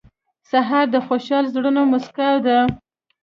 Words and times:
سهار 0.49 0.85
د 0.93 0.97
خوشحال 1.07 1.45
زړونو 1.53 1.81
موسکا 1.91 2.29
ده. 2.45 2.57